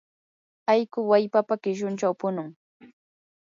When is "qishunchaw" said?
1.63-2.13